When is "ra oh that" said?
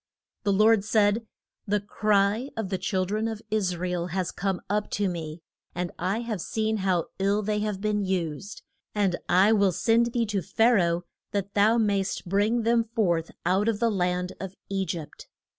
10.73-11.53